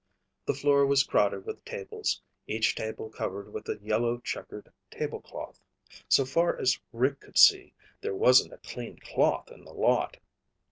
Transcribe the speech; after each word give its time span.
The 0.47 0.55
floor 0.55 0.83
was 0.87 1.03
crowded 1.03 1.45
with 1.45 1.63
tables, 1.63 2.23
each 2.47 2.73
table 2.73 3.11
covered 3.11 3.53
with 3.53 3.69
a 3.69 3.77
yellow 3.83 4.17
checkered 4.17 4.71
tablecloth. 4.89 5.59
So 6.09 6.25
far 6.25 6.59
as 6.59 6.79
Rick 6.91 7.19
could 7.19 7.37
see, 7.37 7.75
there 8.01 8.15
wasn't 8.15 8.53
a 8.53 8.57
clean 8.67 8.97
cloth 8.97 9.51
in 9.51 9.63
the 9.63 9.73
lot. 9.75 10.17